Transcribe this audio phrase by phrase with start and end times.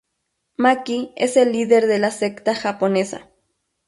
[0.57, 3.29] Maki es el líder de la secta japonesa.